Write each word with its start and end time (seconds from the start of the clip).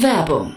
Werbung 0.00 0.56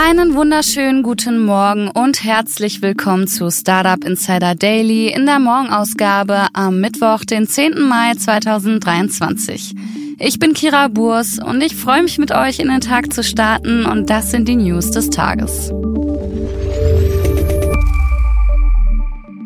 Einen 0.00 0.36
wunderschönen 0.36 1.02
guten 1.02 1.44
Morgen 1.44 1.88
und 1.88 2.22
herzlich 2.22 2.82
willkommen 2.82 3.26
zu 3.26 3.50
Startup 3.50 4.02
Insider 4.04 4.54
Daily 4.54 5.08
in 5.08 5.26
der 5.26 5.40
Morgenausgabe 5.40 6.46
am 6.52 6.80
Mittwoch, 6.80 7.24
den 7.24 7.48
10. 7.48 7.80
Mai 7.80 8.14
2023. 8.14 9.74
Ich 10.20 10.38
bin 10.38 10.54
Kira 10.54 10.86
Burs 10.86 11.40
und 11.44 11.60
ich 11.62 11.74
freue 11.74 12.04
mich 12.04 12.16
mit 12.16 12.30
euch 12.30 12.60
in 12.60 12.68
den 12.68 12.80
Tag 12.80 13.12
zu 13.12 13.24
starten 13.24 13.86
und 13.86 14.08
das 14.08 14.30
sind 14.30 14.46
die 14.46 14.54
News 14.54 14.92
des 14.92 15.10
Tages. 15.10 15.72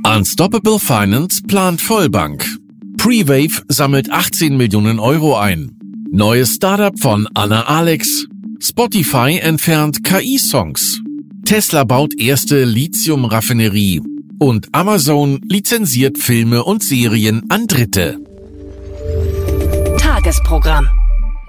Unstoppable 0.05 0.78
Finance 0.78 1.41
plant 1.48 1.81
Vollbank. 1.81 2.47
Prewave 2.98 3.62
sammelt 3.69 4.11
18 4.12 4.59
Millionen 4.59 4.98
Euro 4.98 5.34
ein. 5.39 5.78
Neues 6.11 6.56
Startup 6.56 6.98
von 6.98 7.27
Anna 7.33 7.62
Alex 7.62 8.27
Spotify 8.65 9.41
entfernt 9.43 10.05
KI-Songs. 10.05 11.01
Tesla 11.45 11.83
baut 11.83 12.15
erste 12.17 12.63
Lithium-Raffinerie. 12.63 14.01
Und 14.39 14.69
Amazon 14.71 15.41
lizenziert 15.43 16.19
Filme 16.19 16.63
und 16.63 16.85
Serien 16.85 17.43
an 17.49 17.67
Dritte. 17.67 18.21
Tagesprogramm. 19.99 20.87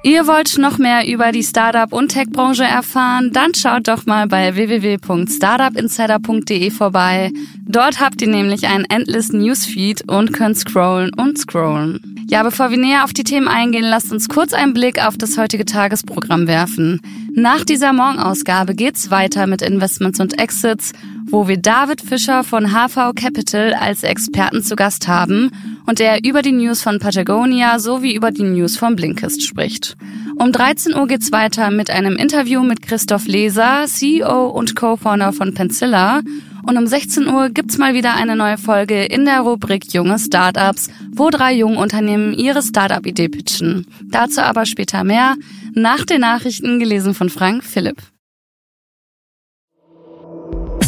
Ihr 0.02 0.26
wollt 0.26 0.58
noch 0.58 0.80
mehr 0.80 1.08
über 1.08 1.32
die 1.32 1.44
Startup- 1.44 1.94
und 1.94 2.10
Tech-Branche 2.10 2.64
erfahren? 2.64 3.30
Dann 3.32 3.54
schaut 3.54 3.88
doch 3.88 4.08
mal 4.08 4.28
bei 4.28 4.56
www.startupinsider.de 4.56 6.72
vorbei. 6.72 7.30
Dort 7.68 8.00
habt 8.00 8.24
ihr 8.24 8.30
nämlich 8.30 8.66
einen 8.66 8.86
Endless 8.86 9.32
Newsfeed 9.32 10.10
und 10.10 10.34
könnt 10.34 10.58
scrollen 10.58 11.14
und 11.14 11.38
scrollen. 11.38 12.13
Ja, 12.30 12.42
bevor 12.44 12.72
wir 12.72 12.78
näher 12.78 13.04
auf 13.04 13.14
die 13.14 13.24
Themen 13.24 13.48
eingehen, 13.48 13.84
lasst 13.84 14.12
uns 14.12 14.30
kurz 14.30 14.54
einen 14.54 14.74
Blick 14.74 15.06
auf 15.06 15.18
das 15.18 15.38
heutige 15.38 15.66
Tagesprogramm 15.66 16.48
werfen. 16.48 17.02
Nach 17.36 17.64
dieser 17.64 17.94
Morgenausgabe 17.94 18.76
geht's 18.76 19.12
weiter 19.12 19.46
mit 19.46 19.62
Investments 19.62 20.20
und 20.20 20.40
Exits, 20.40 20.94
wo 21.26 21.48
wir 21.48 21.58
David 21.58 22.02
Fischer 22.02 22.44
von 22.44 22.72
HV 22.72 23.14
Capital 23.16 23.74
als 23.74 24.04
Experten 24.04 24.64
zu 24.64 24.76
Gast 24.76 25.08
haben 25.08 25.52
und 25.86 26.00
er 26.00 26.24
über 26.24 26.42
die 26.42 26.52
News 26.52 26.82
von 26.82 27.00
Patagonia 27.00 27.80
sowie 27.80 28.16
über 28.16 28.32
die 28.32 28.44
News 28.44 28.78
von 28.78 28.96
Blinkist 28.96 29.44
spricht. 29.44 29.98
Um 30.38 30.52
13 30.52 30.96
Uhr 30.96 31.08
geht's 31.08 31.32
weiter 31.32 31.72
mit 31.72 31.90
einem 31.90 32.16
Interview 32.16 32.64
mit 32.64 32.82
Christoph 32.82 33.28
Leser, 33.28 33.86
CEO 33.88 34.48
und 34.48 34.76
Co-Founder 34.76 35.34
von 35.34 35.54
Pencilla 35.54 36.22
und 36.66 36.78
um 36.78 36.88
16 36.88 37.28
Uhr 37.28 37.50
gibt's 37.50 37.78
mal 37.78 37.94
wieder 37.94 38.16
eine 38.16 38.36
neue 38.36 38.58
Folge 38.58 39.06
in 39.06 39.26
der 39.26 39.42
Rubrik 39.42 39.94
Junge 39.94 40.20
Startups, 40.20 40.90
wo 41.12 41.30
drei 41.30 41.54
junge 41.54 41.78
Unternehmen 41.80 42.34
ihre 42.34 42.62
Startup-Idee 42.62 43.30
pitchen. 43.30 43.88
Dazu 44.04 44.42
aber 44.42 44.66
später 44.66 45.04
mehr, 45.04 45.36
nach 45.74 46.06
den 46.06 46.22
Nachrichten 46.22 46.80
gelesen 46.80 47.14
von 47.14 47.30
Frank 47.30 47.64
Philipp. 47.64 48.02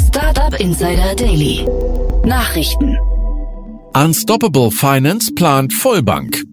Startup 0.07 0.59
Insider 0.59 1.15
Daily. 1.15 1.65
Nachrichten. 2.25 2.97
Unstoppable 3.93 4.71
Finance 4.71 5.33
plant 5.33 5.73
Vollbank. 5.73 6.43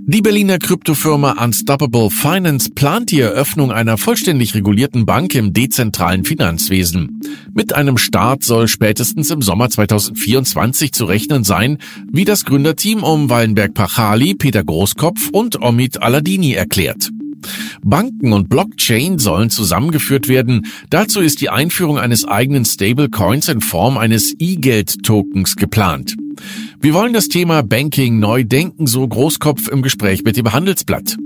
Die 0.00 0.22
Berliner 0.22 0.58
Kryptofirma 0.58 1.32
Unstoppable 1.42 2.10
Finance 2.10 2.70
plant 2.70 3.10
die 3.10 3.20
Eröffnung 3.20 3.70
einer 3.70 3.98
vollständig 3.98 4.54
regulierten 4.54 5.06
Bank 5.06 5.34
im 5.34 5.52
dezentralen 5.52 6.24
Finanzwesen. 6.24 7.20
Mit 7.54 7.74
einem 7.74 7.98
Start 7.98 8.42
soll 8.42 8.68
spätestens 8.68 9.30
im 9.30 9.42
Sommer 9.42 9.68
2024 9.68 10.92
zu 10.92 11.04
rechnen 11.04 11.44
sein, 11.44 11.78
wie 12.10 12.24
das 12.24 12.44
Gründerteam 12.44 13.02
um 13.02 13.28
Wallenberg 13.28 13.74
Pachali, 13.74 14.34
Peter 14.34 14.64
Großkopf 14.64 15.28
und 15.30 15.60
Omid 15.60 16.02
Aladini 16.02 16.52
erklärt. 16.52 17.10
Banken 17.82 18.32
und 18.32 18.48
Blockchain 18.48 19.18
sollen 19.18 19.50
zusammengeführt 19.50 20.28
werden. 20.28 20.66
Dazu 20.90 21.20
ist 21.20 21.40
die 21.40 21.50
Einführung 21.50 21.98
eines 21.98 22.26
eigenen 22.26 22.64
Stablecoins 22.64 23.48
in 23.48 23.60
Form 23.60 23.96
eines 23.96 24.34
E-Geld-Tokens 24.38 25.56
geplant. 25.56 26.16
Wir 26.82 26.94
wollen 26.94 27.12
das 27.12 27.28
Thema 27.28 27.62
Banking 27.62 28.18
neu 28.18 28.42
denken, 28.42 28.86
so 28.86 29.06
Großkopf 29.06 29.68
im 29.68 29.82
Gespräch 29.82 30.24
mit 30.24 30.38
dem 30.38 30.50
Handelsblatt. 30.50 31.18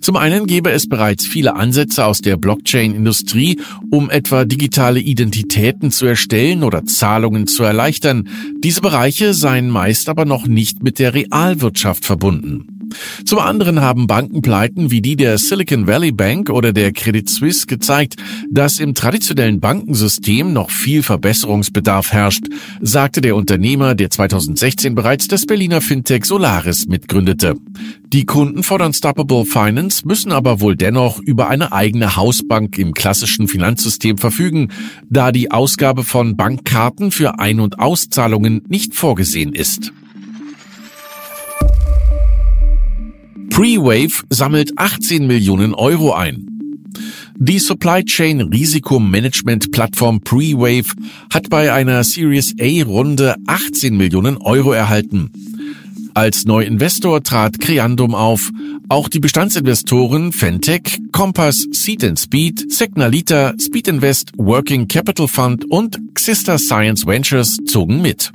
Zum 0.00 0.16
einen 0.16 0.46
gäbe 0.46 0.72
es 0.72 0.88
bereits 0.88 1.24
viele 1.24 1.54
Ansätze 1.54 2.04
aus 2.04 2.22
der 2.22 2.36
Blockchain-Industrie, 2.36 3.60
um 3.90 4.10
etwa 4.10 4.44
digitale 4.44 4.98
Identitäten 4.98 5.92
zu 5.92 6.06
erstellen 6.06 6.64
oder 6.64 6.84
Zahlungen 6.86 7.46
zu 7.46 7.62
erleichtern. 7.62 8.28
Diese 8.58 8.80
Bereiche 8.80 9.32
seien 9.32 9.70
meist 9.70 10.08
aber 10.08 10.24
noch 10.24 10.48
nicht 10.48 10.82
mit 10.82 10.98
der 10.98 11.14
Realwirtschaft 11.14 12.04
verbunden. 12.04 12.75
Zum 13.24 13.38
anderen 13.38 13.80
haben 13.80 14.06
Bankenpleiten 14.06 14.90
wie 14.90 15.00
die 15.00 15.16
der 15.16 15.38
Silicon 15.38 15.86
Valley 15.86 16.12
Bank 16.12 16.50
oder 16.50 16.72
der 16.72 16.92
Credit 16.92 17.28
Suisse 17.28 17.66
gezeigt, 17.66 18.16
dass 18.50 18.78
im 18.78 18.94
traditionellen 18.94 19.60
Bankensystem 19.60 20.52
noch 20.52 20.70
viel 20.70 21.02
Verbesserungsbedarf 21.02 22.12
herrscht, 22.12 22.46
sagte 22.80 23.20
der 23.20 23.36
Unternehmer, 23.36 23.94
der 23.94 24.10
2016 24.10 24.94
bereits 24.94 25.28
das 25.28 25.46
Berliner 25.46 25.80
Fintech 25.80 26.24
Solaris 26.24 26.86
mitgründete. 26.86 27.56
Die 28.12 28.24
Kunden 28.24 28.62
von 28.62 28.80
Unstoppable 28.80 29.44
Finance 29.44 30.06
müssen 30.06 30.32
aber 30.32 30.60
wohl 30.60 30.76
dennoch 30.76 31.18
über 31.20 31.48
eine 31.48 31.72
eigene 31.72 32.16
Hausbank 32.16 32.78
im 32.78 32.94
klassischen 32.94 33.48
Finanzsystem 33.48 34.18
verfügen, 34.18 34.68
da 35.10 35.32
die 35.32 35.50
Ausgabe 35.50 36.04
von 36.04 36.36
Bankkarten 36.36 37.10
für 37.10 37.38
Ein- 37.38 37.60
und 37.60 37.78
Auszahlungen 37.78 38.62
nicht 38.68 38.94
vorgesehen 38.94 39.52
ist. 39.52 39.92
Prewave 43.56 44.22
sammelt 44.28 44.72
18 44.76 45.26
Millionen 45.26 45.72
Euro 45.72 46.12
ein. 46.12 46.46
Die 47.38 47.58
Supply 47.58 48.04
Chain 48.04 48.42
Risikomanagement 48.42 49.72
Plattform 49.72 50.20
Prewave 50.20 50.90
hat 51.32 51.48
bei 51.48 51.72
einer 51.72 52.04
Series 52.04 52.54
A 52.60 52.84
Runde 52.84 53.34
18 53.46 53.96
Millionen 53.96 54.36
Euro 54.36 54.72
erhalten. 54.72 55.30
Als 56.12 56.44
Neuinvestor 56.44 57.22
trat 57.22 57.58
Creandum 57.58 58.14
auf. 58.14 58.50
Auch 58.90 59.08
die 59.08 59.20
Bestandsinvestoren 59.20 60.34
Fentech, 60.34 61.00
Compass, 61.10 61.66
Seed 61.72 62.18
Speed, 62.18 62.70
Signalita, 62.70 63.54
Speed 63.58 63.88
Invest, 63.88 64.32
Working 64.36 64.86
Capital 64.86 65.28
Fund 65.28 65.64
und 65.70 65.98
Xista 66.12 66.58
Science 66.58 67.06
Ventures 67.06 67.56
zogen 67.64 68.02
mit. 68.02 68.32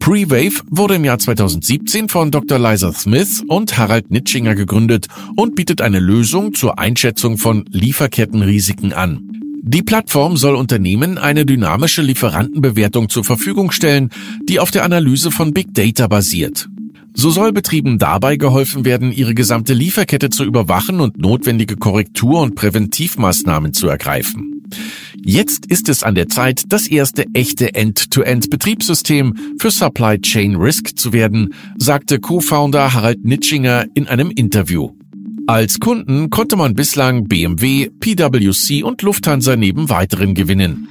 Prewave 0.00 0.62
wurde 0.70 0.94
im 0.94 1.04
Jahr 1.04 1.18
2017 1.18 2.08
von 2.08 2.30
Dr. 2.30 2.58
Liza 2.58 2.92
Smith 2.92 3.44
und 3.46 3.76
Harald 3.76 4.10
Nitschinger 4.10 4.54
gegründet 4.54 5.06
und 5.36 5.54
bietet 5.54 5.82
eine 5.82 6.00
Lösung 6.00 6.54
zur 6.54 6.78
Einschätzung 6.78 7.36
von 7.36 7.64
Lieferkettenrisiken 7.70 8.94
an. 8.94 9.20
Die 9.62 9.82
Plattform 9.82 10.38
soll 10.38 10.56
Unternehmen 10.56 11.18
eine 11.18 11.44
dynamische 11.44 12.00
Lieferantenbewertung 12.00 13.10
zur 13.10 13.24
Verfügung 13.24 13.70
stellen, 13.72 14.08
die 14.48 14.58
auf 14.58 14.70
der 14.70 14.84
Analyse 14.84 15.30
von 15.30 15.52
Big 15.52 15.74
Data 15.74 16.08
basiert. 16.08 16.68
So 17.12 17.30
soll 17.30 17.52
Betrieben 17.52 17.98
dabei 17.98 18.36
geholfen 18.36 18.86
werden, 18.86 19.12
ihre 19.12 19.34
gesamte 19.34 19.74
Lieferkette 19.74 20.30
zu 20.30 20.44
überwachen 20.44 21.00
und 21.00 21.18
notwendige 21.18 21.76
Korrektur- 21.76 22.40
und 22.40 22.54
Präventivmaßnahmen 22.54 23.74
zu 23.74 23.86
ergreifen. 23.86 24.59
Jetzt 25.16 25.66
ist 25.66 25.88
es 25.88 26.02
an 26.02 26.14
der 26.14 26.28
Zeit, 26.28 26.64
das 26.68 26.86
erste 26.86 27.26
echte 27.34 27.74
End-to-End-Betriebssystem 27.74 29.56
für 29.58 29.70
Supply 29.70 30.20
Chain 30.20 30.56
Risk 30.56 30.98
zu 30.98 31.12
werden, 31.12 31.54
sagte 31.76 32.20
Co-Founder 32.20 32.94
Harald 32.94 33.24
Nitschinger 33.24 33.86
in 33.94 34.06
einem 34.08 34.30
Interview. 34.30 34.90
Als 35.46 35.80
Kunden 35.80 36.30
konnte 36.30 36.56
man 36.56 36.74
bislang 36.74 37.24
BMW, 37.24 37.88
PwC 37.88 38.82
und 38.84 39.02
Lufthansa 39.02 39.56
neben 39.56 39.88
weiteren 39.88 40.34
gewinnen. 40.34 40.88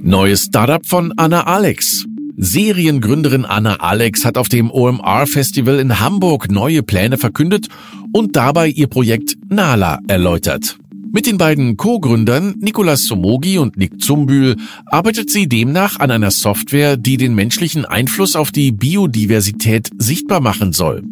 Neues 0.00 0.44
Startup 0.44 0.86
von 0.86 1.12
Anna 1.16 1.42
Alex. 1.42 2.06
Seriengründerin 2.40 3.44
Anna 3.44 3.80
Alex 3.80 4.24
hat 4.24 4.38
auf 4.38 4.48
dem 4.48 4.70
OMR 4.70 5.26
Festival 5.26 5.80
in 5.80 5.98
Hamburg 5.98 6.52
neue 6.52 6.84
Pläne 6.84 7.18
verkündet 7.18 7.66
und 8.12 8.36
dabei 8.36 8.68
ihr 8.68 8.86
Projekt 8.86 9.36
Nala 9.48 9.98
erläutert. 10.06 10.78
Mit 11.10 11.26
den 11.26 11.36
beiden 11.36 11.76
Co-Gründern 11.76 12.54
Nicolas 12.60 13.06
Somogi 13.06 13.58
und 13.58 13.76
Nick 13.76 14.00
Zumbühl 14.00 14.54
arbeitet 14.86 15.30
sie 15.30 15.48
demnach 15.48 15.98
an 15.98 16.12
einer 16.12 16.30
Software, 16.30 16.96
die 16.96 17.16
den 17.16 17.34
menschlichen 17.34 17.84
Einfluss 17.84 18.36
auf 18.36 18.52
die 18.52 18.70
Biodiversität 18.70 19.90
sichtbar 19.98 20.40
machen 20.40 20.72
soll. 20.72 21.02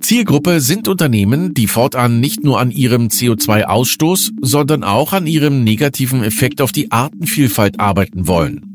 Zielgruppe 0.00 0.60
sind 0.60 0.88
Unternehmen, 0.88 1.54
die 1.54 1.68
fortan 1.68 2.20
nicht 2.20 2.44
nur 2.44 2.60
an 2.60 2.70
ihrem 2.70 3.06
CO2-Ausstoß, 3.06 4.32
sondern 4.42 4.84
auch 4.84 5.14
an 5.14 5.26
ihrem 5.26 5.64
negativen 5.64 6.22
Effekt 6.22 6.60
auf 6.60 6.72
die 6.72 6.90
Artenvielfalt 6.90 7.80
arbeiten 7.80 8.26
wollen. 8.26 8.69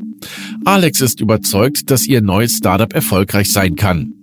Alex 0.63 1.01
ist 1.01 1.21
überzeugt, 1.21 1.91
dass 1.91 2.07
ihr 2.07 2.21
neues 2.21 2.57
Startup 2.57 2.91
erfolgreich 2.93 3.51
sein 3.51 3.75
kann. 3.75 4.13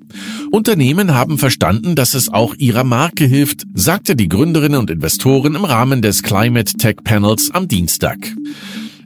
Unternehmen 0.50 1.14
haben 1.14 1.38
verstanden, 1.38 1.94
dass 1.94 2.14
es 2.14 2.28
auch 2.28 2.54
ihrer 2.56 2.84
Marke 2.84 3.24
hilft, 3.24 3.62
sagte 3.74 4.16
die 4.16 4.28
Gründerin 4.28 4.74
und 4.74 4.90
Investoren 4.90 5.54
im 5.54 5.64
Rahmen 5.64 6.02
des 6.02 6.22
Climate 6.22 6.76
Tech 6.76 6.96
Panels 7.04 7.50
am 7.52 7.68
Dienstag. 7.68 8.18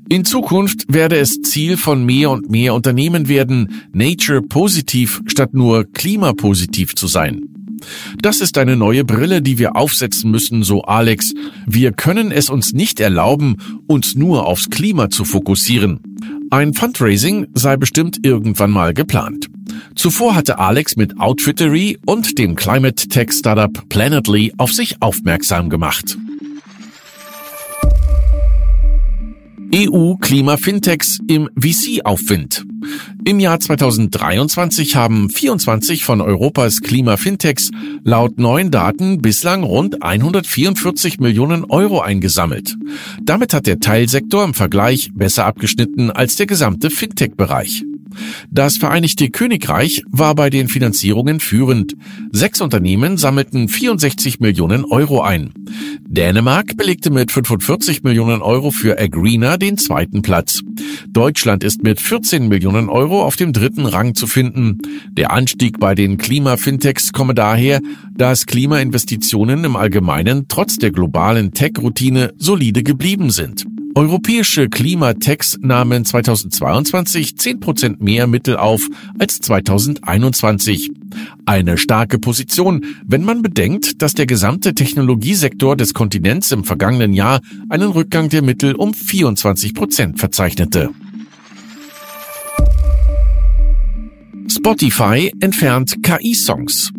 In 0.08 0.24
Zukunft 0.24 0.84
werde 0.88 1.16
es 1.16 1.42
Ziel 1.42 1.76
von 1.76 2.04
mehr 2.04 2.30
und 2.30 2.50
mehr 2.50 2.74
Unternehmen 2.74 3.28
werden, 3.28 3.82
Nature 3.92 4.42
positiv 4.42 5.20
statt 5.26 5.52
nur 5.52 5.84
klimapositiv 5.84 6.94
zu 6.94 7.08
sein. 7.08 7.42
Das 8.20 8.40
ist 8.40 8.56
eine 8.58 8.76
neue 8.76 9.04
Brille, 9.04 9.42
die 9.42 9.58
wir 9.58 9.76
aufsetzen 9.76 10.30
müssen, 10.30 10.62
so 10.62 10.82
Alex. 10.82 11.34
Wir 11.66 11.92
können 11.92 12.30
es 12.30 12.48
uns 12.48 12.72
nicht 12.72 13.00
erlauben, 13.00 13.56
uns 13.86 14.14
nur 14.14 14.46
aufs 14.46 14.70
Klima 14.70 15.10
zu 15.10 15.24
fokussieren. 15.24 16.00
Ein 16.50 16.74
Fundraising 16.74 17.48
sei 17.54 17.76
bestimmt 17.76 18.24
irgendwann 18.24 18.70
mal 18.70 18.94
geplant. 18.94 19.48
Zuvor 19.96 20.36
hatte 20.36 20.58
Alex 20.58 20.96
mit 20.96 21.18
Outfittery 21.18 21.98
und 22.06 22.38
dem 22.38 22.54
Climate 22.54 23.08
Tech 23.08 23.32
Startup 23.32 23.88
Planetly 23.88 24.52
auf 24.56 24.72
sich 24.72 25.02
aufmerksam 25.02 25.70
gemacht. 25.70 26.16
EU-Klima-Fintechs 29.74 31.18
im 31.26 31.48
VC-Aufwind. 31.56 32.64
Im 33.24 33.40
Jahr 33.40 33.58
2023 33.58 34.96
haben 34.96 35.28
24 35.28 36.04
von 36.04 36.20
Europas 36.20 36.80
Klima-Fintechs 36.80 37.70
laut 38.04 38.38
neuen 38.38 38.70
Daten 38.70 39.20
bislang 39.20 39.64
rund 39.64 40.02
144 40.02 41.18
Millionen 41.18 41.64
Euro 41.64 42.00
eingesammelt. 42.00 42.76
Damit 43.22 43.52
hat 43.52 43.66
der 43.66 43.80
Teilsektor 43.80 44.44
im 44.44 44.54
Vergleich 44.54 45.10
besser 45.14 45.44
abgeschnitten 45.44 46.10
als 46.10 46.36
der 46.36 46.46
gesamte 46.46 46.90
Fintech-Bereich. 46.90 47.84
Das 48.50 48.76
Vereinigte 48.76 49.30
Königreich 49.30 50.02
war 50.10 50.34
bei 50.34 50.50
den 50.50 50.68
Finanzierungen 50.68 51.40
führend. 51.40 51.94
Sechs 52.32 52.60
Unternehmen 52.60 53.16
sammelten 53.16 53.68
64 53.68 54.40
Millionen 54.40 54.84
Euro 54.84 55.22
ein. 55.22 55.52
Dänemark 56.08 56.76
belegte 56.76 57.10
mit 57.10 57.32
45 57.32 58.02
Millionen 58.02 58.42
Euro 58.42 58.70
für 58.70 58.98
Agrina 58.98 59.56
den 59.56 59.78
zweiten 59.78 60.22
Platz. 60.22 60.62
Deutschland 61.08 61.64
ist 61.64 61.82
mit 61.82 62.00
14 62.00 62.48
Millionen 62.48 62.88
Euro 62.88 63.22
auf 63.22 63.36
dem 63.36 63.52
dritten 63.52 63.86
Rang 63.86 64.14
zu 64.14 64.26
finden. 64.26 64.78
Der 65.12 65.32
Anstieg 65.32 65.78
bei 65.78 65.94
den 65.94 66.18
Klima-Fintechs 66.18 67.12
komme 67.12 67.34
daher, 67.34 67.80
dass 68.14 68.46
Klimainvestitionen 68.46 69.64
im 69.64 69.76
Allgemeinen 69.76 70.46
trotz 70.48 70.76
der 70.76 70.90
globalen 70.90 71.52
Tech-Routine 71.52 72.32
solide 72.38 72.82
geblieben 72.82 73.30
sind. 73.30 73.66
Europäische 73.96 74.68
Klimatechs 74.68 75.56
nahmen 75.62 76.04
2022 76.04 77.38
10 77.38 77.60
Prozent 77.60 78.02
mehr 78.02 78.26
Mittel 78.26 78.58
auf 78.58 78.86
als 79.18 79.40
2021. 79.40 80.90
Eine 81.46 81.78
starke 81.78 82.18
Position, 82.18 82.84
wenn 83.06 83.24
man 83.24 83.40
bedenkt, 83.40 84.02
dass 84.02 84.12
der 84.12 84.26
gesamte 84.26 84.74
Technologiesektor 84.74 85.78
des 85.78 85.94
Kontinents 85.94 86.52
im 86.52 86.64
vergangenen 86.64 87.14
Jahr 87.14 87.40
einen 87.70 87.88
Rückgang 87.88 88.28
der 88.28 88.42
Mittel 88.42 88.74
um 88.74 88.92
24 88.92 89.72
Prozent 89.72 90.18
verzeichnete. 90.18 90.90
Spotify 94.46 95.32
entfernt 95.40 96.02
KI-Songs. 96.02 96.92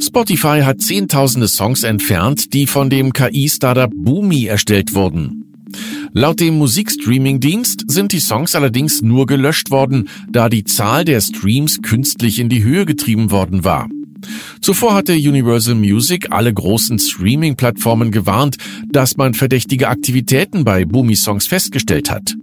Spotify 0.00 0.60
hat 0.62 0.80
zehntausende 0.80 1.48
Songs 1.48 1.82
entfernt, 1.82 2.54
die 2.54 2.68
von 2.68 2.88
dem 2.88 3.12
KI-Startup 3.12 3.90
Boomi 3.92 4.44
erstellt 4.44 4.94
wurden. 4.94 5.39
Laut 6.12 6.40
dem 6.40 6.58
Musikstreaming-Dienst 6.58 7.84
sind 7.86 8.12
die 8.12 8.20
Songs 8.20 8.54
allerdings 8.54 9.02
nur 9.02 9.26
gelöscht 9.26 9.70
worden, 9.70 10.08
da 10.28 10.48
die 10.48 10.64
Zahl 10.64 11.04
der 11.04 11.20
Streams 11.20 11.82
künstlich 11.82 12.38
in 12.38 12.48
die 12.48 12.62
Höhe 12.62 12.86
getrieben 12.86 13.30
worden 13.30 13.64
war. 13.64 13.88
Zuvor 14.60 14.94
hatte 14.94 15.14
Universal 15.14 15.74
Music 15.74 16.30
alle 16.30 16.52
großen 16.52 16.98
Streaming-Plattformen 16.98 18.10
gewarnt, 18.10 18.56
dass 18.88 19.16
man 19.16 19.34
verdächtige 19.34 19.88
Aktivitäten 19.88 20.64
bei 20.64 20.84
Boomy 20.84 21.16
Songs 21.16 21.46
festgestellt 21.46 22.10
hat. 22.10 22.34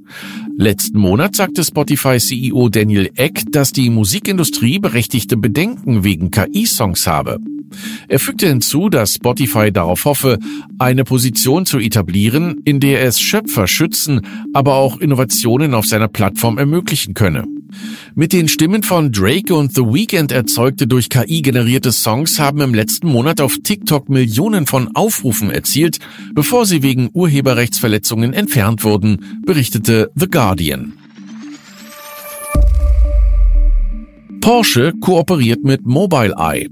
Letzten 0.59 0.97
Monat 0.97 1.35
sagte 1.35 1.63
Spotify-CEO 1.63 2.69
Daniel 2.69 3.11
Eck, 3.13 3.43
dass 3.51 3.71
die 3.71 3.91
Musikindustrie 3.91 4.79
berechtigte 4.79 5.37
Bedenken 5.37 6.03
wegen 6.03 6.31
KI-Songs 6.31 7.05
habe. 7.05 7.37
Er 8.07 8.17
fügte 8.17 8.47
hinzu, 8.47 8.89
dass 8.89 9.13
Spotify 9.13 9.71
darauf 9.71 10.05
hoffe, 10.05 10.39
eine 10.79 11.03
Position 11.03 11.67
zu 11.67 11.77
etablieren, 11.77 12.61
in 12.65 12.79
der 12.79 13.03
es 13.03 13.19
Schöpfer 13.21 13.67
schützen, 13.67 14.21
aber 14.51 14.77
auch 14.77 14.97
Innovationen 14.97 15.75
auf 15.75 15.85
seiner 15.85 16.07
Plattform 16.07 16.57
ermöglichen 16.57 17.13
könne. 17.13 17.45
Mit 18.15 18.33
den 18.33 18.47
Stimmen 18.47 18.83
von 18.83 19.11
Drake 19.11 19.53
und 19.53 19.73
The 19.75 19.81
Weeknd 19.81 20.31
erzeugte 20.31 20.87
durch 20.87 21.09
KI 21.09 21.41
generierte 21.41 21.91
Songs 21.91 22.39
haben 22.39 22.61
im 22.61 22.73
letzten 22.73 23.07
Monat 23.07 23.41
auf 23.41 23.57
TikTok 23.63 24.09
Millionen 24.09 24.65
von 24.65 24.95
Aufrufen 24.95 25.49
erzielt, 25.49 25.99
bevor 26.33 26.65
sie 26.65 26.83
wegen 26.83 27.09
Urheberrechtsverletzungen 27.13 28.33
entfernt 28.33 28.83
wurden, 28.83 29.41
berichtete 29.45 30.11
The 30.15 30.27
Guardian. 30.27 30.93
Porsche 34.41 34.93
kooperiert 35.01 35.63
mit 35.63 35.85
Mobileye. 35.85 36.69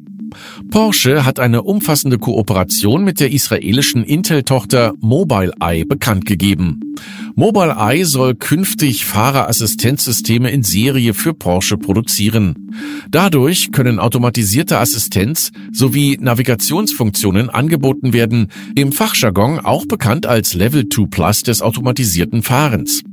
Porsche 0.69 1.25
hat 1.25 1.39
eine 1.39 1.63
umfassende 1.63 2.17
Kooperation 2.17 3.03
mit 3.03 3.19
der 3.19 3.31
israelischen 3.31 4.03
Intel-Tochter 4.03 4.93
Mobileye 4.99 5.85
bekannt 5.85 6.25
gegeben. 6.25 6.95
Mobileye 7.37 8.05
soll 8.05 8.33
künftig 8.35 9.03
Fahrerassistenzsysteme 9.03 10.51
in 10.51 10.63
Serie 10.63 11.13
für 11.13 11.33
Porsche 11.33 11.77
produzieren. 11.77 12.71
Dadurch 13.11 13.73
können 13.73 13.99
automatisierte 13.99 14.79
Assistenz 14.79 15.51
sowie 15.73 16.17
Navigationsfunktionen 16.17 17.49
angeboten 17.49 18.13
werden, 18.13 18.47
im 18.75 18.93
Fachjargon 18.93 19.59
auch 19.59 19.85
bekannt 19.85 20.25
als 20.25 20.53
Level 20.53 20.87
2 20.87 21.07
Plus 21.07 21.43
des 21.43 21.61
automatisierten 21.61 22.41
Fahrens. 22.41 23.03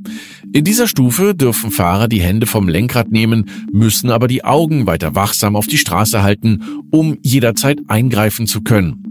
In 0.53 0.63
dieser 0.63 0.87
Stufe 0.87 1.35
dürfen 1.35 1.71
Fahrer 1.71 2.07
die 2.07 2.21
Hände 2.21 2.45
vom 2.45 2.69
Lenkrad 2.69 3.11
nehmen, 3.11 3.49
müssen 3.73 4.09
aber 4.09 4.29
die 4.29 4.45
Augen 4.45 4.87
weiter 4.87 5.15
wachsam 5.15 5.57
auf 5.57 5.67
die 5.67 5.77
Straße 5.77 6.23
halten, 6.23 6.61
um 6.91 7.17
jederzeit 7.23 7.79
eingreifen 7.87 8.47
zu 8.47 8.61
können. 8.61 9.03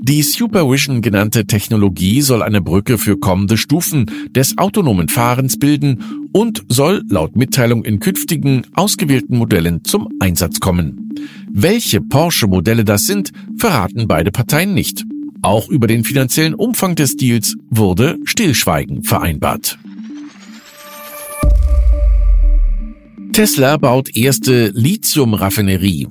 Die 0.00 0.22
Supervision 0.22 1.00
genannte 1.02 1.46
Technologie 1.46 2.20
soll 2.20 2.42
eine 2.42 2.60
Brücke 2.60 2.98
für 2.98 3.16
kommende 3.16 3.56
Stufen 3.56 4.06
des 4.30 4.57
autonomen 4.58 5.08
Fahrens 5.08 5.58
bilden 5.58 6.28
und 6.32 6.64
soll 6.68 7.02
laut 7.08 7.36
Mitteilung 7.36 7.84
in 7.84 8.00
künftigen 8.00 8.62
ausgewählten 8.74 9.38
Modellen 9.38 9.84
zum 9.84 10.08
Einsatz 10.20 10.60
kommen. 10.60 11.14
Welche 11.50 12.00
Porsche-Modelle 12.00 12.84
das 12.84 13.06
sind, 13.06 13.32
verraten 13.56 14.06
beide 14.06 14.30
Parteien 14.30 14.74
nicht. 14.74 15.04
Auch 15.42 15.68
über 15.68 15.86
den 15.86 16.04
finanziellen 16.04 16.54
Umfang 16.54 16.94
des 16.94 17.16
Deals 17.16 17.56
wurde 17.70 18.18
Stillschweigen 18.24 19.04
vereinbart. 19.04 19.78
Tesla 23.32 23.76
baut 23.76 24.16
erste 24.16 24.70
Lithium-Raffinerie. 24.74 26.08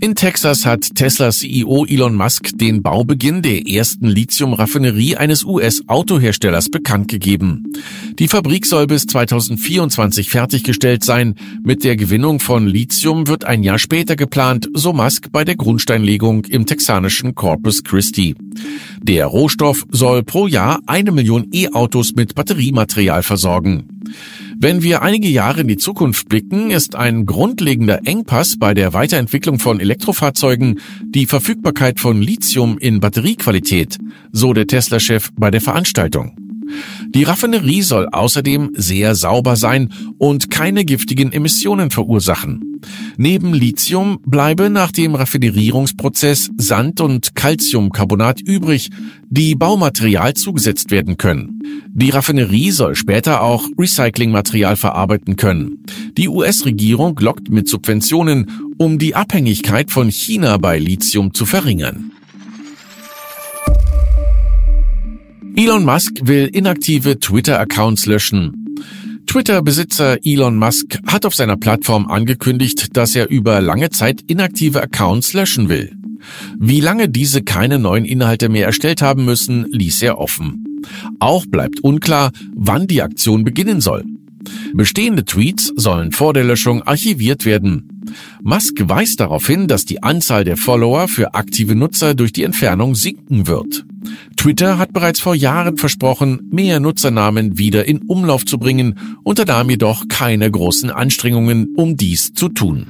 In 0.00 0.14
Texas 0.14 0.66
hat 0.66 0.94
Tesla 0.96 1.30
CEO 1.30 1.86
Elon 1.86 2.14
Musk 2.14 2.50
den 2.58 2.82
Baubeginn 2.82 3.42
der 3.42 3.68
ersten 3.68 4.08
Lithium-Raffinerie 4.08 5.16
eines 5.16 5.44
US-Autoherstellers 5.44 6.70
bekannt 6.70 7.08
gegeben. 7.08 7.72
Die 8.18 8.28
Fabrik 8.28 8.66
soll 8.66 8.86
bis 8.86 9.06
2024 9.06 10.28
fertiggestellt 10.28 11.04
sein. 11.04 11.36
Mit 11.62 11.84
der 11.84 11.96
Gewinnung 11.96 12.40
von 12.40 12.66
Lithium 12.66 13.28
wird 13.28 13.44
ein 13.44 13.62
Jahr 13.62 13.78
später 13.78 14.16
geplant, 14.16 14.68
so 14.74 14.92
Musk 14.92 15.30
bei 15.30 15.44
der 15.44 15.56
Grundsteinlegung 15.56 16.44
im 16.46 16.66
texanischen 16.66 17.34
Corpus 17.34 17.84
Christi. 17.84 18.34
Der 19.00 19.26
Rohstoff 19.26 19.84
soll 19.90 20.22
pro 20.22 20.46
Jahr 20.46 20.80
eine 20.86 21.12
Million 21.12 21.48
E-Autos 21.52 22.14
mit 22.14 22.34
Batteriematerial 22.34 23.22
versorgen. 23.22 24.01
Wenn 24.58 24.82
wir 24.82 25.02
einige 25.02 25.28
Jahre 25.28 25.62
in 25.62 25.68
die 25.68 25.76
Zukunft 25.76 26.28
blicken, 26.28 26.70
ist 26.70 26.94
ein 26.94 27.26
grundlegender 27.26 28.00
Engpass 28.04 28.58
bei 28.58 28.74
der 28.74 28.92
Weiterentwicklung 28.92 29.58
von 29.58 29.80
Elektrofahrzeugen 29.80 30.80
die 31.04 31.26
Verfügbarkeit 31.26 32.00
von 32.00 32.20
Lithium 32.20 32.78
in 32.78 33.00
Batteriequalität, 33.00 33.98
so 34.32 34.52
der 34.52 34.66
Tesla-Chef 34.66 35.30
bei 35.36 35.50
der 35.50 35.60
Veranstaltung. 35.60 36.41
Die 37.08 37.24
Raffinerie 37.24 37.82
soll 37.82 38.08
außerdem 38.10 38.70
sehr 38.74 39.14
sauber 39.14 39.56
sein 39.56 39.92
und 40.18 40.50
keine 40.50 40.84
giftigen 40.84 41.32
Emissionen 41.32 41.90
verursachen. 41.90 42.80
Neben 43.16 43.54
Lithium 43.54 44.18
bleibe 44.24 44.70
nach 44.70 44.90
dem 44.90 45.14
Raffinerierungsprozess 45.14 46.50
Sand 46.56 47.00
und 47.00 47.34
Calciumcarbonat 47.34 48.40
übrig, 48.40 48.90
die 49.28 49.54
Baumaterial 49.54 50.34
zugesetzt 50.34 50.90
werden 50.90 51.16
können. 51.16 51.60
Die 51.94 52.10
Raffinerie 52.10 52.70
soll 52.70 52.94
später 52.96 53.42
auch 53.42 53.66
Recyclingmaterial 53.78 54.76
verarbeiten 54.76 55.36
können. 55.36 55.84
Die 56.16 56.28
US-Regierung 56.28 57.18
lockt 57.20 57.50
mit 57.50 57.68
Subventionen, 57.68 58.50
um 58.78 58.98
die 58.98 59.14
Abhängigkeit 59.14 59.90
von 59.90 60.10
China 60.10 60.56
bei 60.56 60.78
Lithium 60.78 61.34
zu 61.34 61.46
verringern. 61.46 62.12
Elon 65.62 65.84
Musk 65.84 66.18
will 66.24 66.48
inaktive 66.52 67.20
Twitter-Accounts 67.20 68.06
löschen. 68.06 68.74
Twitter-Besitzer 69.28 70.18
Elon 70.24 70.56
Musk 70.56 70.98
hat 71.06 71.24
auf 71.24 71.36
seiner 71.36 71.56
Plattform 71.56 72.08
angekündigt, 72.08 72.96
dass 72.96 73.14
er 73.14 73.30
über 73.30 73.60
lange 73.60 73.90
Zeit 73.90 74.22
inaktive 74.26 74.82
Accounts 74.82 75.34
löschen 75.34 75.68
will. 75.68 75.96
Wie 76.58 76.80
lange 76.80 77.08
diese 77.08 77.44
keine 77.44 77.78
neuen 77.78 78.04
Inhalte 78.04 78.48
mehr 78.48 78.66
erstellt 78.66 79.02
haben 79.02 79.24
müssen, 79.24 79.70
ließ 79.70 80.02
er 80.02 80.18
offen. 80.18 80.82
Auch 81.20 81.46
bleibt 81.46 81.78
unklar, 81.78 82.32
wann 82.56 82.88
die 82.88 83.00
Aktion 83.00 83.44
beginnen 83.44 83.80
soll. 83.80 84.02
Bestehende 84.74 85.24
Tweets 85.24 85.72
sollen 85.76 86.12
vor 86.12 86.32
der 86.32 86.44
Löschung 86.44 86.82
archiviert 86.82 87.44
werden. 87.44 88.02
Musk 88.42 88.74
weist 88.82 89.20
darauf 89.20 89.46
hin, 89.46 89.68
dass 89.68 89.84
die 89.84 90.02
Anzahl 90.02 90.44
der 90.44 90.56
Follower 90.56 91.08
für 91.08 91.34
aktive 91.34 91.74
Nutzer 91.74 92.14
durch 92.14 92.32
die 92.32 92.42
Entfernung 92.42 92.94
sinken 92.94 93.46
wird. 93.46 93.84
Twitter 94.36 94.78
hat 94.78 94.92
bereits 94.92 95.20
vor 95.20 95.34
Jahren 95.34 95.76
versprochen, 95.76 96.48
mehr 96.50 96.80
Nutzernamen 96.80 97.58
wieder 97.58 97.86
in 97.86 97.98
Umlauf 98.02 98.44
zu 98.44 98.58
bringen, 98.58 98.98
unternahm 99.22 99.70
jedoch 99.70 100.08
keine 100.08 100.50
großen 100.50 100.90
Anstrengungen, 100.90 101.74
um 101.76 101.96
dies 101.96 102.32
zu 102.32 102.48
tun. 102.48 102.86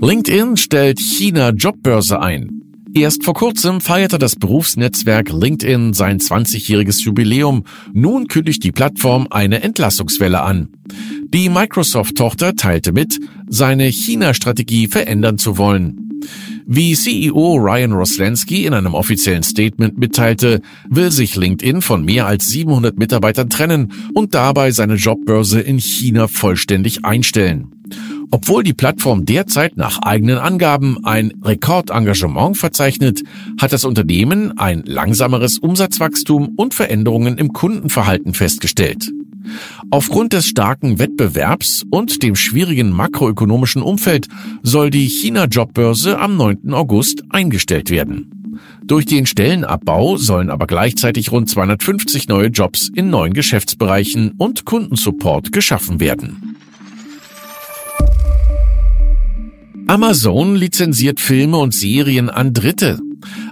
LinkedIn 0.00 0.56
stellt 0.56 0.98
China 0.98 1.50
Jobbörse 1.50 2.20
ein. 2.20 2.71
Erst 2.94 3.24
vor 3.24 3.32
kurzem 3.32 3.80
feierte 3.80 4.18
das 4.18 4.36
Berufsnetzwerk 4.36 5.32
LinkedIn 5.32 5.94
sein 5.94 6.18
20-jähriges 6.18 7.02
Jubiläum. 7.02 7.64
Nun 7.94 8.28
kündigt 8.28 8.62
die 8.64 8.72
Plattform 8.72 9.28
eine 9.30 9.62
Entlassungswelle 9.62 10.42
an. 10.42 10.68
Die 11.32 11.48
Microsoft-Tochter 11.48 12.54
teilte 12.54 12.92
mit, 12.92 13.18
seine 13.48 13.86
China-Strategie 13.86 14.88
verändern 14.88 15.38
zu 15.38 15.56
wollen. 15.56 16.20
Wie 16.66 16.94
CEO 16.94 17.56
Ryan 17.56 17.92
Roslansky 17.92 18.66
in 18.66 18.74
einem 18.74 18.94
offiziellen 18.94 19.42
Statement 19.42 19.98
mitteilte, 19.98 20.60
will 20.88 21.10
sich 21.10 21.34
LinkedIn 21.34 21.80
von 21.80 22.04
mehr 22.04 22.26
als 22.26 22.48
700 22.48 22.98
Mitarbeitern 22.98 23.48
trennen 23.48 23.92
und 24.14 24.34
dabei 24.34 24.70
seine 24.70 24.94
Jobbörse 24.94 25.60
in 25.60 25.80
China 25.80 26.28
vollständig 26.28 27.04
einstellen. 27.04 27.72
Obwohl 28.34 28.64
die 28.64 28.72
Plattform 28.72 29.26
derzeit 29.26 29.76
nach 29.76 29.98
eigenen 29.98 30.38
Angaben 30.38 31.04
ein 31.04 31.34
Rekordengagement 31.44 32.56
verzeichnet, 32.56 33.22
hat 33.60 33.74
das 33.74 33.84
Unternehmen 33.84 34.56
ein 34.58 34.82
langsameres 34.86 35.58
Umsatzwachstum 35.58 36.54
und 36.56 36.72
Veränderungen 36.72 37.36
im 37.36 37.52
Kundenverhalten 37.52 38.32
festgestellt. 38.32 39.12
Aufgrund 39.90 40.32
des 40.32 40.46
starken 40.46 40.98
Wettbewerbs 40.98 41.84
und 41.90 42.22
dem 42.22 42.34
schwierigen 42.34 42.90
makroökonomischen 42.90 43.82
Umfeld 43.82 44.28
soll 44.62 44.88
die 44.88 45.08
China-Jobbörse 45.08 46.18
am 46.18 46.38
9. 46.38 46.72
August 46.72 47.24
eingestellt 47.28 47.90
werden. 47.90 48.58
Durch 48.82 49.04
den 49.04 49.26
Stellenabbau 49.26 50.16
sollen 50.16 50.48
aber 50.48 50.66
gleichzeitig 50.66 51.32
rund 51.32 51.50
250 51.50 52.28
neue 52.28 52.48
Jobs 52.48 52.90
in 52.94 53.10
neuen 53.10 53.34
Geschäftsbereichen 53.34 54.32
und 54.38 54.64
Kundensupport 54.64 55.52
geschaffen 55.52 56.00
werden. 56.00 56.51
Amazon 59.92 60.56
lizenziert 60.56 61.20
Filme 61.20 61.58
und 61.58 61.74
Serien 61.74 62.30
an 62.30 62.54
Dritte. 62.54 62.98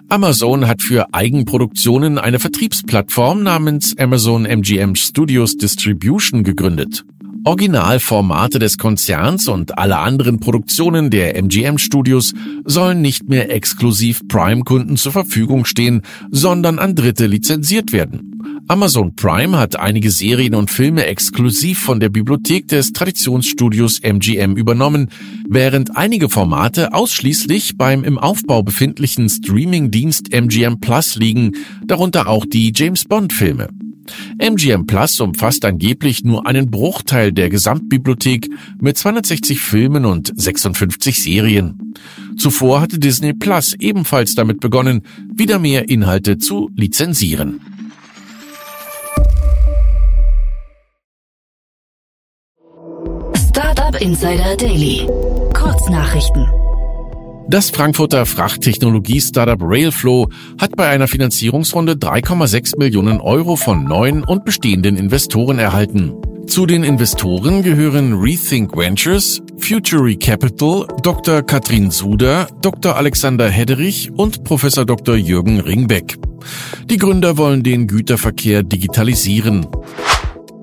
Amazon 0.08 0.66
hat 0.66 0.80
für 0.80 1.12
Eigenproduktionen 1.12 2.16
eine 2.16 2.38
Vertriebsplattform 2.38 3.42
namens 3.42 3.94
Amazon 3.98 4.46
MGM 4.46 4.94
Studios 4.94 5.58
Distribution 5.58 6.42
gegründet. 6.42 7.04
Originalformate 7.44 8.58
des 8.58 8.78
Konzerns 8.78 9.48
und 9.48 9.76
alle 9.76 9.98
anderen 9.98 10.40
Produktionen 10.40 11.10
der 11.10 11.36
MGM 11.36 11.76
Studios 11.76 12.32
sollen 12.64 13.02
nicht 13.02 13.28
mehr 13.28 13.54
exklusiv 13.54 14.26
Prime-Kunden 14.26 14.96
zur 14.96 15.12
Verfügung 15.12 15.66
stehen, 15.66 16.00
sondern 16.30 16.78
an 16.78 16.94
Dritte 16.94 17.26
lizenziert 17.26 17.92
werden. 17.92 18.29
Amazon 18.68 19.16
Prime 19.16 19.58
hat 19.58 19.76
einige 19.76 20.10
Serien 20.10 20.54
und 20.54 20.70
Filme 20.70 21.06
exklusiv 21.06 21.80
von 21.80 21.98
der 21.98 22.08
Bibliothek 22.08 22.68
des 22.68 22.92
Traditionsstudios 22.92 24.00
MGM 24.00 24.56
übernommen, 24.56 25.10
während 25.48 25.96
einige 25.96 26.28
Formate 26.28 26.94
ausschließlich 26.94 27.76
beim 27.76 28.04
im 28.04 28.18
Aufbau 28.18 28.62
befindlichen 28.62 29.28
Streaming-Dienst 29.28 30.32
MGM 30.32 30.78
Plus 30.78 31.16
liegen, 31.16 31.56
darunter 31.86 32.28
auch 32.28 32.46
die 32.46 32.72
James 32.74 33.04
Bond 33.04 33.32
Filme. 33.32 33.68
MGM 34.38 34.86
Plus 34.86 35.20
umfasst 35.20 35.64
angeblich 35.64 36.24
nur 36.24 36.46
einen 36.46 36.70
Bruchteil 36.70 37.32
der 37.32 37.50
Gesamtbibliothek 37.50 38.48
mit 38.80 38.96
260 38.96 39.60
Filmen 39.60 40.04
und 40.04 40.32
56 40.34 41.22
Serien. 41.22 41.94
Zuvor 42.36 42.80
hatte 42.80 42.98
Disney 42.98 43.32
Plus 43.32 43.74
ebenfalls 43.78 44.34
damit 44.34 44.60
begonnen, 44.60 45.02
wieder 45.34 45.58
mehr 45.58 45.88
Inhalte 45.88 46.38
zu 46.38 46.70
lizenzieren. 46.74 47.60
Startup 53.90 54.06
Insider 54.06 54.56
Daily. 54.56 55.08
Kurznachrichten. 55.52 56.46
Das 57.48 57.70
Frankfurter 57.70 58.24
Frachttechnologie-Startup 58.24 59.58
Railflow 59.60 60.28
hat 60.60 60.76
bei 60.76 60.88
einer 60.88 61.08
Finanzierungsrunde 61.08 61.94
3,6 61.94 62.78
Millionen 62.78 63.20
Euro 63.20 63.56
von 63.56 63.82
neuen 63.82 64.22
und 64.22 64.44
bestehenden 64.44 64.96
Investoren 64.96 65.58
erhalten. 65.58 66.12
Zu 66.46 66.66
den 66.66 66.84
Investoren 66.84 67.64
gehören 67.64 68.20
Rethink 68.20 68.76
Ventures, 68.76 69.42
Futury 69.58 70.16
Capital, 70.16 70.86
Dr. 71.02 71.42
Katrin 71.42 71.90
Suder, 71.90 72.46
Dr. 72.62 72.94
Alexander 72.94 73.48
Hedderich 73.48 74.12
und 74.12 74.44
Professor 74.44 74.84
Dr. 74.84 75.16
Jürgen 75.16 75.58
Ringbeck. 75.58 76.16
Die 76.84 76.96
Gründer 76.96 77.36
wollen 77.36 77.64
den 77.64 77.88
Güterverkehr 77.88 78.62
digitalisieren. 78.62 79.66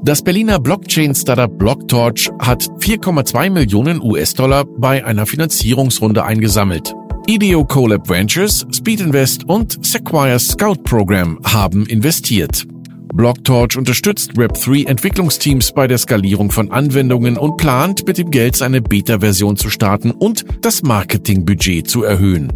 Das 0.03 0.21
Berliner 0.21 0.59
Blockchain-Startup 0.59 1.57
Blocktorch 1.57 2.29
hat 2.39 2.63
4,2 2.79 3.49
Millionen 3.49 4.01
US-Dollar 4.01 4.65
bei 4.65 5.03
einer 5.03 5.25
Finanzierungsrunde 5.25 6.23
eingesammelt. 6.23 6.93
IDEO 7.27 7.65
Colab 7.65 8.09
Ventures, 8.09 8.65
Speed 8.73 9.01
Invest 9.01 9.43
und 9.45 9.85
Sequire 9.85 10.39
Scout 10.39 10.83
Program 10.83 11.39
haben 11.43 11.85
investiert. 11.87 12.65
Blocktorch 13.13 13.75
unterstützt 13.77 14.33
Web3 14.33 14.87
Entwicklungsteams 14.87 15.73
bei 15.73 15.87
der 15.87 15.97
Skalierung 15.97 16.51
von 16.51 16.71
Anwendungen 16.71 17.37
und 17.37 17.57
plant 17.57 18.07
mit 18.07 18.17
dem 18.17 18.29
Geld 18.31 18.55
seine 18.55 18.81
Beta-Version 18.81 19.57
zu 19.57 19.69
starten 19.69 20.11
und 20.11 20.45
das 20.61 20.83
Marketingbudget 20.83 21.89
zu 21.89 22.03
erhöhen. 22.03 22.53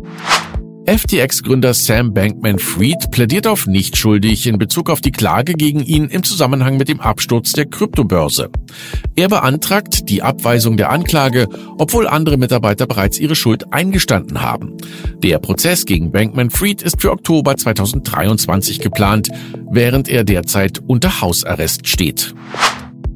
FTX-Gründer 0.86 1.76
Sam 1.76 2.12
Bankman-Fried 2.12 3.12
plädiert 3.12 3.46
auf 3.46 3.68
nicht 3.68 3.98
schuldig 3.98 4.48
in 4.48 4.58
Bezug 4.58 4.90
auf 4.90 5.00
die 5.00 5.12
Klage 5.12 5.54
gegen 5.54 5.82
ihn 5.82 6.06
im 6.06 6.24
Zusammenhang 6.24 6.78
mit 6.78 6.90
dem 6.90 7.00
Absturz 7.00 7.52
der 7.52 7.68
Kryptobörse. 7.68 8.50
Er 9.16 9.28
beantragt 9.28 10.10
die 10.10 10.24
Abweisung 10.24 10.78
der 10.78 10.90
Anklage, 10.90 11.48
obwohl 11.78 12.08
andere 12.08 12.38
Mitarbeiter 12.38 12.88
bereits 12.88 13.20
ihre 13.20 13.36
Schuld 13.36 13.72
eingestanden 13.72 14.42
haben. 14.42 14.76
Der 15.20 15.38
Prozess 15.38 15.86
gegen 15.86 16.12
Bankman-Fried 16.12 16.82
ist 16.82 17.00
für 17.00 17.12
Oktober 17.12 17.56
2023 17.56 18.80
geplant, 18.80 19.30
während 19.70 20.10
er 20.10 20.24
derzeit 20.24 20.82
unter 20.88 21.22
Hausarrest 21.22 21.88
steht. 21.88 22.34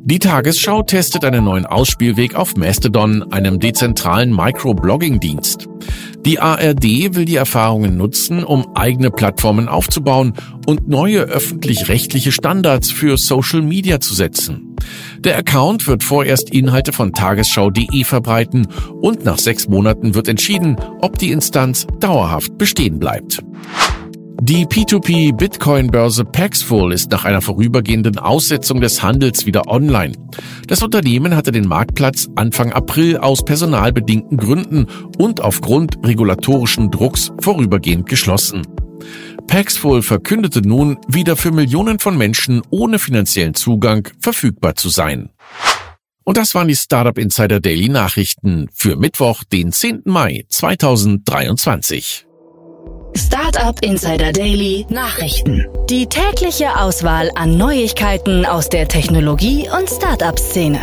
Die 0.07 0.19
Tagesschau 0.19 0.83
testet 0.83 1.25
einen 1.25 1.45
neuen 1.45 1.65
Ausspielweg 1.65 2.35
auf 2.35 2.55
Mastodon, 2.55 3.31
einem 3.31 3.59
dezentralen 3.59 4.35
Microblogging-Dienst. 4.35 5.67
Die 6.23 6.39
ARD 6.39 7.15
will 7.15 7.25
die 7.25 7.37
Erfahrungen 7.37 7.97
nutzen, 7.97 8.43
um 8.43 8.75
eigene 8.75 9.09
Plattformen 9.09 9.67
aufzubauen 9.67 10.33
und 10.67 10.87
neue 10.87 11.21
öffentlich-rechtliche 11.21 12.31
Standards 12.31 12.91
für 12.91 13.17
Social 13.17 13.63
Media 13.63 13.99
zu 13.99 14.13
setzen. 14.13 14.75
Der 15.21 15.39
Account 15.39 15.87
wird 15.87 16.03
vorerst 16.03 16.51
Inhalte 16.51 16.93
von 16.93 17.11
tagesschau.de 17.11 18.03
verbreiten 18.03 18.67
und 19.01 19.25
nach 19.25 19.39
sechs 19.39 19.67
Monaten 19.67 20.13
wird 20.13 20.27
entschieden, 20.27 20.75
ob 21.01 21.17
die 21.17 21.31
Instanz 21.31 21.87
dauerhaft 21.99 22.59
bestehen 22.59 22.99
bleibt. 22.99 23.41
Die 24.41 24.65
P2P-Bitcoin-Börse 24.65 26.25
Paxful 26.25 26.91
ist 26.93 27.09
nach 27.11 27.25
einer 27.25 27.41
vorübergehenden 27.41 28.19
Aussetzung 28.19 28.81
des 28.81 29.01
Handels 29.01 29.45
wieder 29.45 29.67
online. 29.67 30.13
Das 30.67 30.83
Unternehmen 30.83 31.35
hatte 31.35 31.51
den 31.51 31.67
Marktplatz 31.67 32.27
Anfang 32.35 32.71
April 32.71 33.17
aus 33.17 33.43
personalbedingten 33.43 34.37
Gründen 34.37 34.87
und 35.17 35.41
aufgrund 35.41 35.97
regulatorischen 36.05 36.91
Drucks 36.91 37.31
vorübergehend 37.39 38.07
geschlossen. 38.07 38.61
Paxful 39.47 40.01
verkündete 40.01 40.61
nun, 40.61 40.97
wieder 41.07 41.37
für 41.37 41.51
Millionen 41.51 41.99
von 41.99 42.17
Menschen 42.17 42.61
ohne 42.69 42.99
finanziellen 42.99 43.55
Zugang 43.55 44.09
verfügbar 44.19 44.75
zu 44.75 44.89
sein. 44.89 45.29
Und 46.23 46.37
das 46.37 46.55
waren 46.55 46.67
die 46.67 46.75
Startup 46.75 47.17
Insider 47.17 47.59
Daily 47.59 47.87
Nachrichten 47.87 48.67
für 48.73 48.95
Mittwoch, 48.95 49.43
den 49.43 49.71
10. 49.71 50.01
Mai 50.05 50.45
2023. 50.49 52.25
Startup 53.17 53.81
Insider 53.81 54.33
Daily 54.33 54.85
Nachrichten. 54.89 55.65
Die 55.89 56.07
tägliche 56.07 56.77
Auswahl 56.77 57.31
an 57.35 57.57
Neuigkeiten 57.57 58.45
aus 58.45 58.67
der 58.67 58.89
Technologie- 58.89 59.69
und 59.69 59.89
Startup-Szene. 59.89 60.79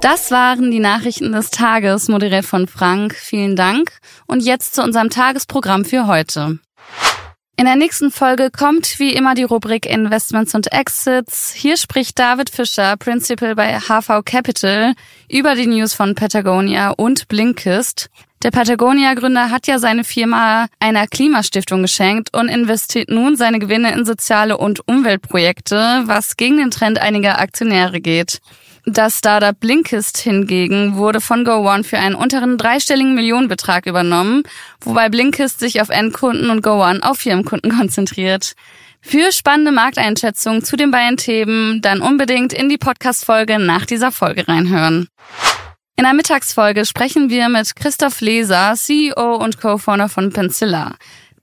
Das 0.00 0.30
waren 0.30 0.70
die 0.70 0.80
Nachrichten 0.80 1.32
des 1.32 1.50
Tages, 1.50 2.08
moderiert 2.08 2.46
von 2.46 2.66
Frank. 2.66 3.14
Vielen 3.14 3.54
Dank. 3.54 3.98
Und 4.26 4.42
jetzt 4.42 4.74
zu 4.74 4.82
unserem 4.82 5.10
Tagesprogramm 5.10 5.84
für 5.84 6.06
heute. 6.06 6.58
In 7.56 7.66
der 7.66 7.76
nächsten 7.76 8.10
Folge 8.10 8.50
kommt 8.50 8.98
wie 8.98 9.14
immer 9.14 9.34
die 9.34 9.44
Rubrik 9.44 9.84
Investments 9.84 10.54
und 10.54 10.72
Exits. 10.72 11.52
Hier 11.52 11.76
spricht 11.76 12.18
David 12.18 12.48
Fischer, 12.48 12.96
Principal 12.96 13.54
bei 13.54 13.78
HV 13.78 14.24
Capital, 14.24 14.94
über 15.30 15.54
die 15.54 15.66
News 15.66 15.92
von 15.92 16.14
Patagonia 16.14 16.90
und 16.90 17.28
Blinkist. 17.28 18.08
Der 18.44 18.50
Patagonia-Gründer 18.50 19.50
hat 19.50 19.66
ja 19.66 19.78
seine 19.78 20.04
Firma 20.04 20.66
einer 20.78 21.06
Klimastiftung 21.06 21.80
geschenkt 21.80 22.36
und 22.36 22.50
investiert 22.50 23.08
nun 23.08 23.36
seine 23.36 23.58
Gewinne 23.58 23.94
in 23.94 24.04
soziale 24.04 24.58
und 24.58 24.86
Umweltprojekte, 24.86 26.02
was 26.04 26.36
gegen 26.36 26.58
den 26.58 26.70
Trend 26.70 26.98
einiger 26.98 27.38
Aktionäre 27.38 28.02
geht. 28.02 28.42
Das 28.84 29.16
Startup 29.16 29.58
Blinkist 29.58 30.18
hingegen 30.18 30.96
wurde 30.96 31.22
von 31.22 31.46
GoOne 31.46 31.84
für 31.84 31.96
einen 31.96 32.14
unteren 32.14 32.58
dreistelligen 32.58 33.14
Millionenbetrag 33.14 33.86
übernommen, 33.86 34.42
wobei 34.82 35.08
Blinkist 35.08 35.58
sich 35.58 35.80
auf 35.80 35.88
Endkunden 35.88 36.50
und 36.50 36.62
GoOne 36.62 37.00
auf 37.02 37.20
Firmenkunden 37.20 37.70
konzentriert. 37.78 38.52
Für 39.00 39.32
spannende 39.32 39.72
Markteinschätzungen 39.72 40.62
zu 40.62 40.76
den 40.76 40.90
beiden 40.90 41.16
Themen 41.16 41.80
dann 41.80 42.02
unbedingt 42.02 42.52
in 42.52 42.68
die 42.68 42.78
Podcast-Folge 42.78 43.58
nach 43.58 43.86
dieser 43.86 44.12
Folge 44.12 44.46
reinhören. 44.46 45.08
In 45.96 46.02
der 46.02 46.12
Mittagsfolge 46.12 46.84
sprechen 46.86 47.30
wir 47.30 47.48
mit 47.48 47.76
Christoph 47.76 48.20
Leser, 48.20 48.74
CEO 48.74 49.36
und 49.36 49.60
Co-Founder 49.60 50.08
von 50.08 50.32
Pencilla. 50.32 50.96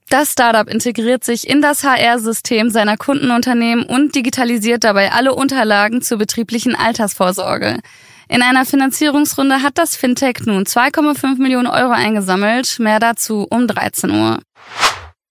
Das 0.10 0.34
Startup 0.34 0.68
integriert 0.68 1.24
sich 1.24 1.48
in 1.50 1.62
das 1.62 1.86
HR-System 1.86 2.70
seiner 2.70 2.98
Kundenunternehmen 2.98 3.86
und 3.86 4.14
digitalisiert 4.14 4.84
dabei 4.84 5.14
alle 5.14 5.34
Unterlagen 5.34 6.02
zur 6.02 6.18
betrieblichen 6.18 6.76
Altersvorsorge. 6.76 7.80
In 8.28 8.42
einer 8.42 8.66
Finanzierungsrunde 8.66 9.64
hat 9.64 9.78
das 9.78 9.96
Fintech 9.96 10.42
nun 10.46 10.66
2,5 10.66 11.38
Millionen 11.42 11.68
Euro 11.68 11.92
eingesammelt. 11.92 12.78
Mehr 12.80 13.00
dazu 13.00 13.48
um 13.50 13.68
13 13.68 14.10
Uhr. 14.12 14.40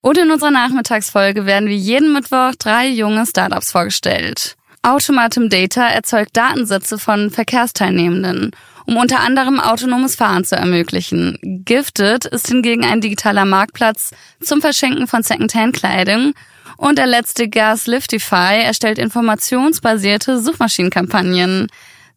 Und 0.00 0.16
in 0.16 0.30
unserer 0.30 0.50
Nachmittagsfolge 0.50 1.44
werden 1.44 1.68
wie 1.68 1.76
jeden 1.76 2.14
Mittwoch 2.14 2.52
drei 2.58 2.88
junge 2.88 3.26
Startups 3.26 3.70
vorgestellt. 3.70 4.56
Automatum 4.82 5.48
Data 5.48 5.86
erzeugt 5.88 6.36
Datensätze 6.36 6.98
von 6.98 7.30
Verkehrsteilnehmenden 7.30 8.52
um 8.90 8.96
unter 8.96 9.20
anderem 9.20 9.60
autonomes 9.60 10.16
Fahren 10.16 10.44
zu 10.44 10.56
ermöglichen. 10.56 11.38
Gifted 11.64 12.24
ist 12.24 12.48
hingegen 12.48 12.84
ein 12.84 13.00
digitaler 13.00 13.44
Marktplatz 13.44 14.10
zum 14.40 14.60
Verschenken 14.60 15.06
von 15.06 15.22
Secondhand-Kleidung 15.22 16.34
und 16.76 16.98
der 16.98 17.06
letzte 17.06 17.48
Gas 17.48 17.86
Liftify 17.86 18.62
erstellt 18.64 18.98
informationsbasierte 18.98 20.40
Suchmaschinenkampagnen. 20.40 21.68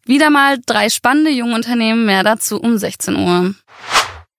Wieder 0.04 0.30
mal 0.30 0.58
drei 0.66 0.90
spannende 0.90 1.30
Jungunternehmen, 1.30 2.04
mehr 2.06 2.24
dazu 2.24 2.60
um 2.60 2.76
16 2.76 3.14
Uhr. 3.16 3.54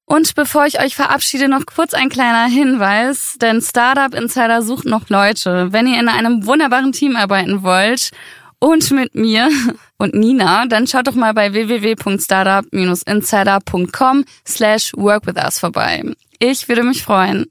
Und 0.06 0.36
bevor 0.36 0.68
ich 0.68 0.80
euch 0.80 0.96
verabschiede, 0.96 1.48
noch 1.48 1.66
kurz 1.66 1.96
ein 1.96 2.10
kleiner 2.10 2.46
Hinweis, 2.46 3.38
denn 3.42 3.60
Startup 3.62 4.14
Insider 4.14 4.62
sucht 4.62 4.86
noch 4.86 5.10
Leute. 5.10 5.74
Wenn 5.74 5.88
ihr 5.88 6.00
in 6.00 6.10
einem 6.10 6.46
wunderbaren 6.46 6.92
Team 6.92 7.16
arbeiten 7.16 7.64
wollt 7.64 8.12
und 8.60 8.92
mit 8.92 9.16
mir 9.16 9.50
und 9.98 10.14
Nina, 10.14 10.68
dann 10.68 10.86
schaut 10.86 11.08
doch 11.08 11.16
mal 11.16 11.34
bei 11.34 11.54
www.startup-insider.com 11.54 14.26
slash 14.48 14.92
workwithus 14.96 15.58
vorbei. 15.58 16.04
Ich 16.38 16.70
würde 16.70 16.84
mich 16.84 17.02
freuen. 17.02 17.48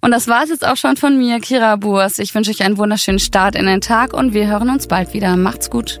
Und 0.00 0.10
das 0.10 0.28
war's 0.28 0.50
jetzt 0.50 0.66
auch 0.66 0.76
schon 0.76 0.96
von 0.96 1.18
mir, 1.18 1.40
Kira 1.40 1.76
Burs. 1.76 2.18
Ich 2.18 2.34
wünsche 2.34 2.50
euch 2.50 2.62
einen 2.62 2.76
wunderschönen 2.76 3.18
Start 3.18 3.54
in 3.56 3.64
den 3.66 3.80
Tag 3.80 4.12
und 4.12 4.34
wir 4.34 4.46
hören 4.46 4.68
uns 4.70 4.86
bald 4.86 5.14
wieder. 5.14 5.36
Macht's 5.36 5.70
gut. 5.70 6.00